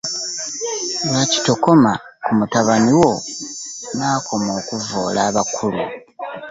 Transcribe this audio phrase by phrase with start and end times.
[1.07, 1.91] Lwaki tokoma
[2.23, 3.11] ku mutabani wo
[3.97, 5.83] n'akoma okuvvoola abakulu?